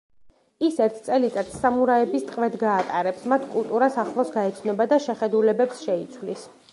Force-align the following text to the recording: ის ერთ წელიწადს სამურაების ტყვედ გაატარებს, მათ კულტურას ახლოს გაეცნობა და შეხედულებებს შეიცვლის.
ის 0.67 0.77
ერთ 0.85 0.95
წელიწადს 1.07 1.57
სამურაების 1.65 2.25
ტყვედ 2.31 2.57
გაატარებს, 2.63 3.27
მათ 3.33 3.47
კულტურას 3.53 3.99
ახლოს 4.07 4.35
გაეცნობა 4.39 4.89
და 4.95 4.99
შეხედულებებს 5.09 5.85
შეიცვლის. 5.89 6.47